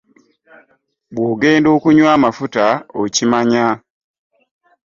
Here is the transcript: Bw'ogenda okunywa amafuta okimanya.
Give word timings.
Bw'ogenda 1.13 1.67
okunywa 1.75 2.09
amafuta 2.17 2.65
okimanya. 3.01 3.65